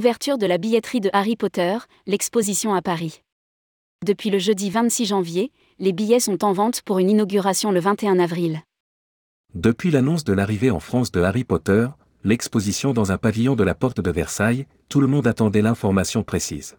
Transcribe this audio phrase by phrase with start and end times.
[0.00, 1.76] Ouverture de la billetterie de Harry Potter,
[2.06, 3.20] l'exposition à Paris.
[4.02, 8.18] Depuis le jeudi 26 janvier, les billets sont en vente pour une inauguration le 21
[8.18, 8.62] avril.
[9.54, 11.86] Depuis l'annonce de l'arrivée en France de Harry Potter,
[12.24, 16.78] l'exposition dans un pavillon de la porte de Versailles, tout le monde attendait l'information précise.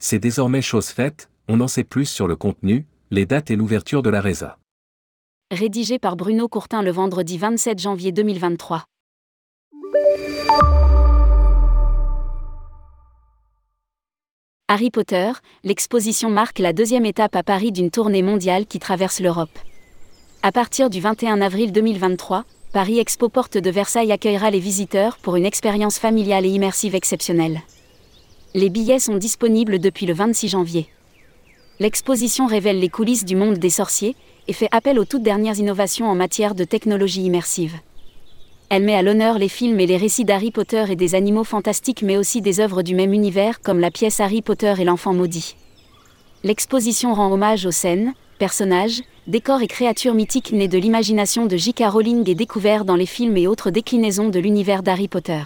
[0.00, 4.02] C'est désormais chose faite, on en sait plus sur le contenu, les dates et l'ouverture
[4.02, 4.58] de la résa.
[5.52, 8.84] Rédigé par Bruno Courtin le vendredi 27 janvier 2023.
[14.68, 15.30] Harry Potter,
[15.62, 19.56] l'exposition marque la deuxième étape à Paris d'une tournée mondiale qui traverse l'Europe.
[20.42, 25.36] À partir du 21 avril 2023, Paris Expo Porte de Versailles accueillera les visiteurs pour
[25.36, 27.60] une expérience familiale et immersive exceptionnelle.
[28.54, 30.88] Les billets sont disponibles depuis le 26 janvier.
[31.78, 34.16] L'exposition révèle les coulisses du monde des sorciers
[34.48, 37.76] et fait appel aux toutes dernières innovations en matière de technologie immersive.
[38.68, 42.02] Elle met à l'honneur les films et les récits d'Harry Potter et des animaux fantastiques
[42.02, 45.54] mais aussi des œuvres du même univers comme la pièce Harry Potter et l'enfant maudit.
[46.42, 51.84] L'exposition rend hommage aux scènes, personnages, décors et créatures mythiques nées de l'imagination de J.K.
[51.88, 55.42] Rowling et découverts dans les films et autres déclinaisons de l'univers d'Harry Potter.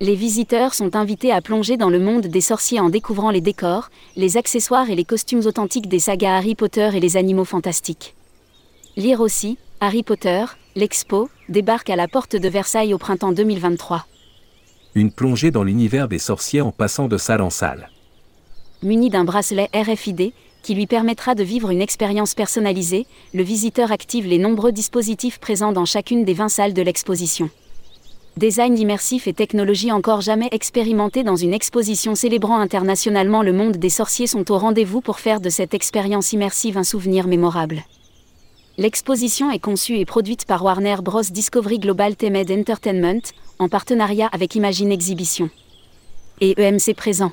[0.00, 3.88] Les visiteurs sont invités à plonger dans le monde des sorciers en découvrant les décors,
[4.16, 8.14] les accessoires et les costumes authentiques des sagas Harry Potter et les animaux fantastiques.
[8.96, 10.44] Lire aussi, Harry Potter,
[10.76, 14.06] l'expo, débarque à la porte de Versailles au printemps 2023.
[14.94, 17.88] Une plongée dans l'univers des sorciers en passant de salle en salle.
[18.82, 20.32] Muni d'un bracelet RFID,
[20.62, 25.72] qui lui permettra de vivre une expérience personnalisée, le visiteur active les nombreux dispositifs présents
[25.72, 27.48] dans chacune des 20 salles de l'exposition.
[28.36, 33.88] Design immersif et technologie encore jamais expérimentées dans une exposition célébrant internationalement le monde des
[33.88, 37.82] sorciers sont au rendez-vous pour faire de cette expérience immersive un souvenir mémorable.
[38.78, 41.22] L'exposition est conçue et produite par Warner Bros.
[41.22, 43.22] Discovery Global Temed Entertainment,
[43.58, 45.48] en partenariat avec Imagine Exhibition.
[46.42, 47.32] Et EMC présent.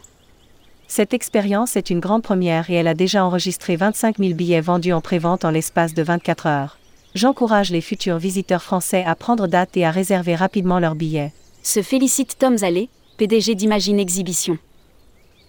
[0.88, 4.94] Cette expérience est une grande première et elle a déjà enregistré 25 000 billets vendus
[4.94, 6.78] en prévente en l'espace de 24 heures.
[7.14, 11.34] J'encourage les futurs visiteurs français à prendre date et à réserver rapidement leurs billets.
[11.62, 12.88] Se félicite Tom Zallé,
[13.18, 14.58] PDG d'Imagine Exhibition.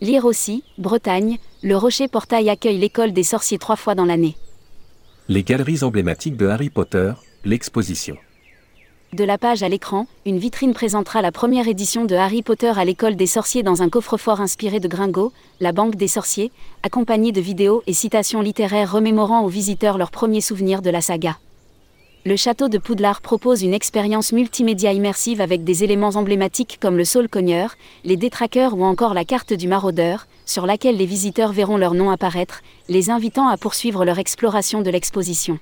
[0.01, 4.35] Lire aussi, Bretagne, le Rocher Portail accueille l'école des sorciers trois fois dans l'année.
[5.27, 7.15] Les galeries emblématiques de Harry Potter,
[7.47, 8.19] l'exposition.
[9.15, 12.85] De la page à l'écran, une vitrine présentera la première édition de Harry Potter à
[12.85, 16.53] l'école des sorciers dans un coffre-fort inspiré de Gringot, la banque des sorciers,
[16.83, 21.39] accompagné de vidéos et citations littéraires remémorant aux visiteurs leurs premiers souvenirs de la saga
[22.27, 27.05] le château de Poudlard propose une expérience multimédia immersive avec des éléments emblématiques comme le
[27.05, 31.77] saule cogneur, les détraqueurs ou encore la carte du maraudeur, sur laquelle les visiteurs verront
[31.77, 35.59] leur nom apparaître, les invitant à poursuivre leur exploration de l'exposition.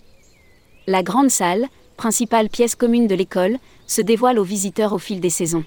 [0.87, 5.31] La grande salle, principale pièce commune de l'école, se dévoile aux visiteurs au fil des
[5.31, 5.65] saisons.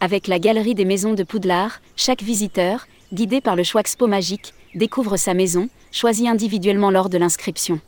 [0.00, 4.52] Avec la galerie des maisons de Poudlard, chaque visiteur, guidé par le choix expo magique,
[4.74, 7.80] découvre sa maison, choisie individuellement lors de l'inscription.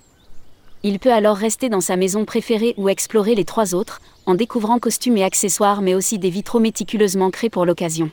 [0.83, 4.79] Il peut alors rester dans sa maison préférée ou explorer les trois autres, en découvrant
[4.79, 8.11] costumes et accessoires mais aussi des vitraux méticuleusement créés pour l'occasion.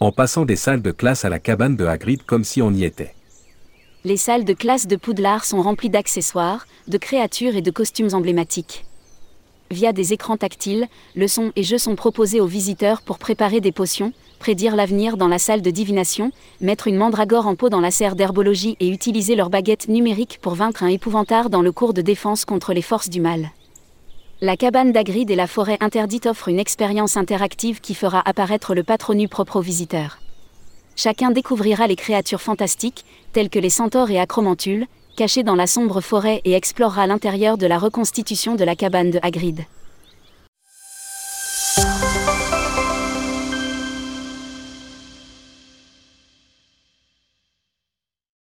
[0.00, 2.84] En passant des salles de classe à la cabane de Hagrid comme si on y
[2.84, 3.14] était.
[4.04, 8.84] Les salles de classe de Poudlard sont remplies d'accessoires, de créatures et de costumes emblématiques.
[9.72, 14.12] Via des écrans tactiles, leçons et jeux sont proposés aux visiteurs pour préparer des potions,
[14.38, 18.14] prédire l'avenir dans la salle de divination, mettre une mandragore en pot dans la serre
[18.14, 22.44] d'herbologie et utiliser leur baguette numérique pour vaincre un épouvantard dans le cours de défense
[22.44, 23.50] contre les forces du mal.
[24.40, 28.84] La cabane d'Agrid et la forêt interdite offrent une expérience interactive qui fera apparaître le
[28.84, 30.20] patronu propre aux visiteurs.
[30.94, 36.00] Chacun découvrira les créatures fantastiques, telles que les centaures et acromantules, cachées dans la sombre
[36.00, 39.64] forêt et explorera l'intérieur de la reconstitution de la cabane de Hagrid.